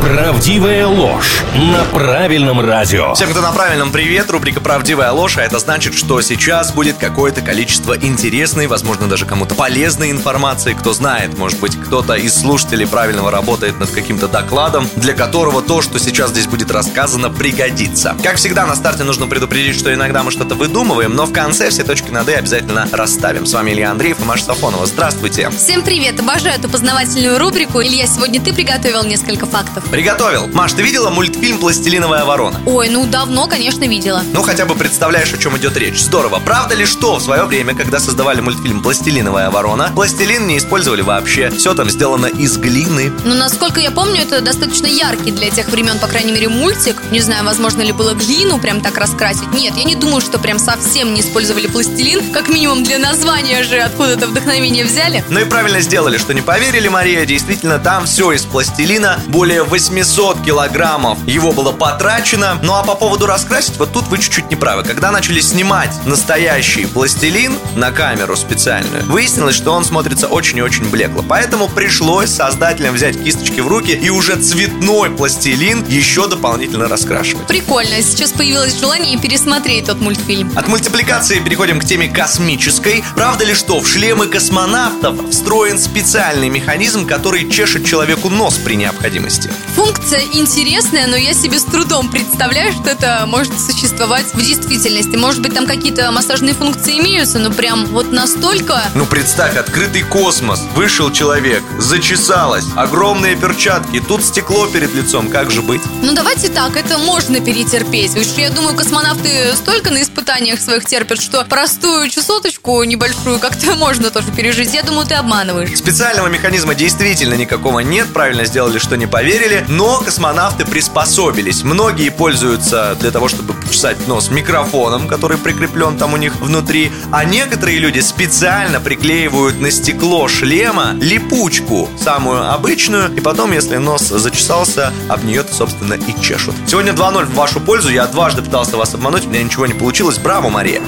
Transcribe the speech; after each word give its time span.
Правдивая 0.00 0.86
ложь 0.86 1.42
на 1.54 1.84
правильном 1.84 2.60
радио. 2.60 3.14
Всем, 3.14 3.30
кто 3.30 3.40
на 3.40 3.50
правильном 3.50 3.90
привет, 3.90 4.30
рубрика 4.30 4.60
«Правдивая 4.60 5.10
ложь», 5.10 5.36
а 5.36 5.42
это 5.42 5.58
значит, 5.58 5.94
что 5.94 6.20
сейчас 6.20 6.72
будет 6.72 6.96
какое-то 6.96 7.40
количество 7.40 7.96
интересной, 7.96 8.68
возможно, 8.68 9.08
даже 9.08 9.24
кому-то 9.26 9.54
полезной 9.54 10.10
информации. 10.10 10.74
Кто 10.74 10.92
знает, 10.92 11.36
может 11.36 11.58
быть, 11.58 11.76
кто-то 11.76 12.14
из 12.14 12.34
слушателей 12.38 12.86
правильного 12.86 13.30
работает 13.30 13.80
над 13.80 13.90
каким-то 13.90 14.28
докладом, 14.28 14.88
для 14.96 15.14
которого 15.14 15.60
то, 15.60 15.82
что 15.82 15.98
сейчас 15.98 16.30
здесь 16.30 16.46
будет 16.46 16.70
рассказано, 16.70 17.30
пригодится. 17.30 18.14
Как 18.22 18.36
всегда, 18.36 18.66
на 18.66 18.76
старте 18.76 19.02
нужно 19.02 19.26
предупредить, 19.26 19.76
что 19.76 19.92
иногда 19.92 20.22
мы 20.22 20.30
что-то 20.30 20.54
выдумываем, 20.54 21.14
но 21.14 21.26
в 21.26 21.32
конце 21.32 21.70
все 21.70 21.82
точки 21.82 22.10
над 22.10 22.28
«и» 22.28 22.34
обязательно 22.34 22.88
расставим. 22.92 23.44
С 23.44 23.54
вами 23.54 23.72
Илья 23.72 23.90
Андреев 23.90 24.20
и 24.20 24.24
Маша 24.24 24.44
Сафонова. 24.44 24.86
Здравствуйте. 24.86 25.50
Всем 25.50 25.82
привет! 25.82 26.20
Обожаю 26.20 26.54
эту 26.54 26.68
познавательную 26.68 27.38
рубрику. 27.38 27.82
Илья, 27.82 28.06
сегодня 28.06 28.40
ты 28.40 28.52
приготовил 28.52 29.02
несколько 29.02 29.46
фактов. 29.46 29.82
Приготовил. 29.90 30.48
Маш, 30.48 30.72
ты 30.72 30.82
видела 30.82 31.10
мультфильм 31.10 31.58
«Пластилиновая 31.58 32.24
ворона»? 32.24 32.60
Ой, 32.66 32.88
ну 32.88 33.06
давно, 33.06 33.46
конечно, 33.46 33.86
видела. 33.86 34.22
Ну, 34.32 34.42
хотя 34.42 34.66
бы 34.66 34.74
представляешь, 34.74 35.32
о 35.32 35.38
чем 35.38 35.56
идет 35.56 35.76
речь. 35.76 36.00
Здорово. 36.00 36.40
Правда 36.40 36.74
ли, 36.74 36.84
что 36.84 37.16
в 37.16 37.22
свое 37.22 37.44
время, 37.44 37.74
когда 37.74 38.00
создавали 38.00 38.40
мультфильм 38.40 38.82
«Пластилиновая 38.82 39.50
ворона», 39.50 39.92
пластилин 39.94 40.46
не 40.46 40.58
использовали 40.58 41.02
вообще. 41.02 41.50
Все 41.50 41.74
там 41.74 41.88
сделано 41.88 42.26
из 42.26 42.56
глины. 42.56 43.12
Ну, 43.24 43.34
насколько 43.34 43.80
я 43.80 43.90
помню, 43.90 44.22
это 44.22 44.40
достаточно 44.40 44.86
яркий 44.86 45.30
для 45.30 45.50
тех 45.50 45.68
времен, 45.68 45.98
по 45.98 46.08
крайней 46.08 46.32
мере, 46.32 46.48
мультик. 46.48 47.02
Не 47.10 47.20
знаю, 47.20 47.44
возможно 47.44 47.82
ли 47.82 47.92
было 47.92 48.14
глину 48.14 48.58
прям 48.58 48.80
так 48.80 48.98
раскрасить. 48.98 49.52
Нет, 49.52 49.74
я 49.76 49.84
не 49.84 49.94
думаю, 49.94 50.20
что 50.20 50.38
прям 50.38 50.58
совсем 50.58 51.14
не 51.14 51.20
использовали 51.20 51.66
пластилин. 51.66 52.32
Как 52.32 52.48
минимум 52.48 52.82
для 52.82 52.98
названия 52.98 53.62
же 53.62 53.78
откуда-то 53.78 54.26
вдохновение 54.26 54.84
взяли. 54.84 55.24
Ну 55.28 55.40
и 55.40 55.44
правильно 55.44 55.80
сделали, 55.80 56.18
что 56.18 56.34
не 56.34 56.42
поверили, 56.42 56.88
Мария. 56.88 57.24
Действительно, 57.24 57.78
там 57.78 58.06
все 58.06 58.32
из 58.32 58.42
пластилина. 58.42 59.20
Более 59.28 59.62
800 59.76 60.40
килограммов 60.40 61.18
его 61.26 61.52
было 61.52 61.70
потрачено. 61.70 62.58
Ну 62.62 62.72
а 62.72 62.82
по 62.82 62.94
поводу 62.94 63.26
раскрасить, 63.26 63.76
вот 63.76 63.92
тут 63.92 64.08
вы 64.08 64.16
чуть-чуть 64.16 64.48
не 64.48 64.56
правы. 64.56 64.84
Когда 64.84 65.10
начали 65.10 65.38
снимать 65.40 65.90
настоящий 66.06 66.86
пластилин 66.86 67.58
на 67.74 67.92
камеру 67.92 68.36
специальную, 68.36 69.04
выяснилось, 69.04 69.54
что 69.54 69.72
он 69.72 69.84
смотрится 69.84 70.28
очень 70.28 70.56
и 70.56 70.62
очень 70.62 70.88
блекло. 70.88 71.22
Поэтому 71.28 71.68
пришлось 71.68 72.30
создателям 72.30 72.94
взять 72.94 73.22
кисточки 73.22 73.60
в 73.60 73.68
руки 73.68 73.90
и 73.90 74.08
уже 74.08 74.36
цветной 74.36 75.10
пластилин 75.10 75.84
еще 75.86 76.26
дополнительно 76.26 76.88
раскрашивать. 76.88 77.46
Прикольно. 77.46 78.00
Сейчас 78.00 78.32
появилось 78.32 78.80
желание 78.80 79.18
пересмотреть 79.18 79.84
тот 79.84 80.00
мультфильм. 80.00 80.50
От 80.56 80.68
мультипликации 80.68 81.38
переходим 81.40 81.80
к 81.80 81.84
теме 81.84 82.08
космической. 82.08 83.04
Правда 83.14 83.44
ли, 83.44 83.52
что 83.52 83.78
в 83.80 83.86
шлемы 83.86 84.26
космонавтов 84.28 85.28
встроен 85.30 85.78
специальный 85.78 86.48
механизм, 86.48 87.06
который 87.06 87.50
чешет 87.50 87.84
человеку 87.84 88.30
нос 88.30 88.54
при 88.54 88.76
необходимости? 88.76 89.50
Функция 89.74 90.20
интересная, 90.32 91.06
но 91.06 91.16
я 91.16 91.34
себе 91.34 91.58
с 91.58 91.64
трудом 91.64 92.10
представляю, 92.10 92.72
что 92.72 92.90
это 92.90 93.24
может 93.26 93.58
существовать 93.58 94.26
в 94.32 94.40
действительности. 94.40 95.16
Может 95.16 95.42
быть, 95.42 95.54
там 95.54 95.66
какие-то 95.66 96.10
массажные 96.12 96.54
функции 96.54 96.98
имеются, 96.98 97.38
но 97.38 97.50
прям 97.50 97.86
вот 97.86 98.12
настолько... 98.12 98.82
Ну 98.94 99.06
представь, 99.06 99.56
открытый 99.56 100.02
космос, 100.02 100.62
вышел 100.74 101.10
человек, 101.12 101.62
зачесалось, 101.78 102.64
огромные 102.76 103.36
перчатки, 103.36 104.00
тут 104.00 104.24
стекло 104.24 104.66
перед 104.66 104.94
лицом, 104.94 105.28
как 105.28 105.50
же 105.50 105.62
быть? 105.62 105.82
Ну 106.02 106.12
давайте 106.14 106.48
так, 106.48 106.76
это 106.76 106.98
можно 106.98 107.40
перетерпеть. 107.40 108.16
Уж 108.16 108.26
я 108.38 108.50
думаю, 108.50 108.76
космонавты 108.76 109.54
столько 109.54 109.90
на 109.90 110.02
испытаниях 110.02 110.60
своих 110.60 110.84
терпят, 110.84 111.20
что 111.20 111.44
простую 111.44 112.08
чесоточку 112.08 112.82
небольшую 112.84 113.38
как-то 113.38 113.74
можно 113.76 114.10
тоже 114.10 114.30
пережить. 114.32 114.74
Я 114.74 114.82
думаю, 114.82 115.06
ты 115.06 115.14
обманываешь. 115.14 115.76
Специального 115.76 116.28
механизма 116.28 116.74
действительно 116.74 117.34
никакого 117.34 117.80
нет, 117.80 118.12
правильно 118.12 118.44
сделали, 118.44 118.78
что 118.78 118.96
не 118.96 119.06
поверили, 119.06 119.55
но 119.68 119.98
космонавты 120.00 120.64
приспособились. 120.64 121.62
Многие 121.62 122.10
пользуются 122.10 122.96
для 123.00 123.10
того, 123.10 123.28
чтобы 123.28 123.54
почесать 123.54 124.06
нос 124.08 124.30
микрофоном, 124.30 125.08
который 125.08 125.38
прикреплен 125.38 125.96
там 125.96 126.14
у 126.14 126.16
них 126.16 126.36
внутри, 126.36 126.90
а 127.12 127.24
некоторые 127.24 127.78
люди 127.78 128.00
специально 128.00 128.80
приклеивают 128.80 129.60
на 129.60 129.70
стекло 129.70 130.28
шлема 130.28 130.94
липучку, 131.00 131.88
самую 131.98 132.52
обычную, 132.52 133.14
и 133.14 133.20
потом, 133.20 133.52
если 133.52 133.76
нос 133.76 134.08
зачесался, 134.08 134.92
об 135.08 135.24
нее, 135.24 135.44
собственно, 135.50 135.94
и 135.94 136.20
чешут. 136.20 136.54
Сегодня 136.66 136.92
2-0 136.92 137.26
в 137.26 137.34
вашу 137.34 137.60
пользу, 137.60 137.90
я 137.90 138.06
дважды 138.06 138.42
пытался 138.42 138.76
вас 138.76 138.94
обмануть, 138.94 139.26
у 139.26 139.28
меня 139.28 139.42
ничего 139.42 139.66
не 139.66 139.74
получилось, 139.74 140.18
браво, 140.18 140.48
Мария! 140.48 140.80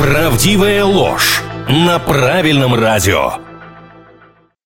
Правдивая 0.00 0.84
ложь 0.84 1.42
на 1.68 1.98
правильном 1.98 2.74
радио. 2.74 3.51